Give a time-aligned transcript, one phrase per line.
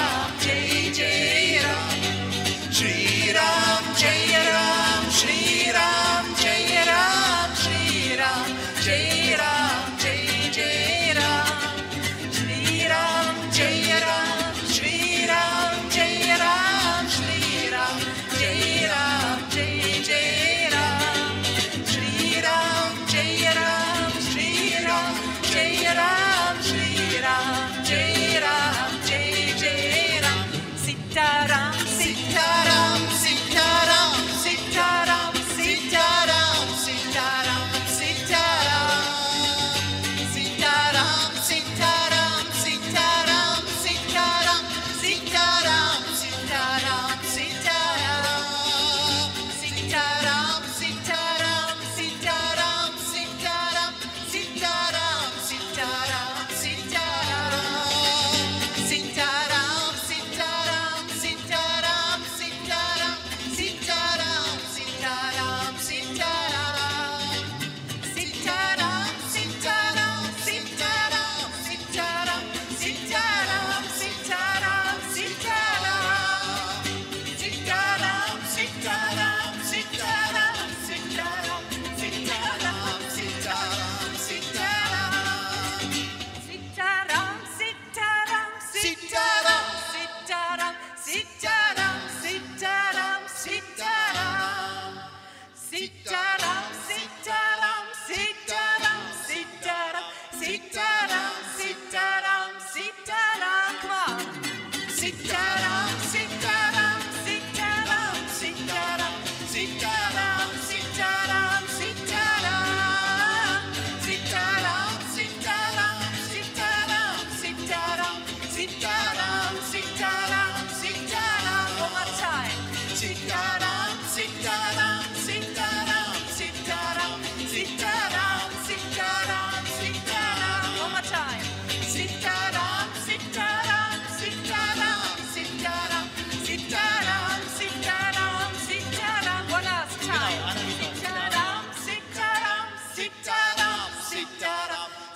[91.11, 91.50] Six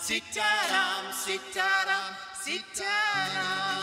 [0.05, 2.13] Sitaram, Sitaram,
[2.43, 3.74] Sitaram.